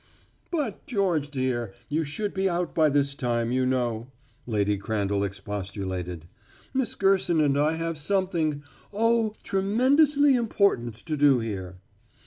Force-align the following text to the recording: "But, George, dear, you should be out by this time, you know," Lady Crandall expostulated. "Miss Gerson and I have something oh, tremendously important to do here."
"But, 0.49 0.83
George, 0.87 1.29
dear, 1.29 1.73
you 1.87 2.03
should 2.03 2.33
be 2.33 2.49
out 2.49 2.73
by 2.73 2.89
this 2.89 3.13
time, 3.13 3.51
you 3.51 3.67
know," 3.67 4.07
Lady 4.47 4.75
Crandall 4.75 5.23
expostulated. 5.23 6.25
"Miss 6.73 6.95
Gerson 6.95 7.39
and 7.39 7.55
I 7.55 7.73
have 7.73 7.99
something 7.99 8.63
oh, 8.91 9.35
tremendously 9.43 10.33
important 10.33 10.95
to 11.05 11.15
do 11.15 11.37
here." 11.37 11.77